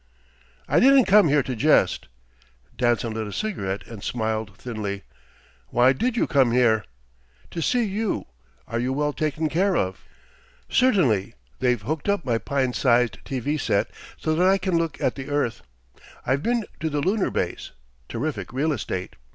[0.67, 2.07] "I didn't come here to jest."
[2.75, 5.03] Danson lit a cigarette and smiled thinly.
[5.67, 6.85] "Why did you come here?"
[7.51, 8.25] "To see you.
[8.67, 10.03] Are you well taken care of?"
[10.67, 11.35] "Certainly.
[11.59, 13.57] They've hooked up my pint sized T.V.
[13.59, 15.61] set so that I can look at the earth.
[16.25, 17.69] I've been to the Lunar Base...
[18.09, 19.15] terrific real estate.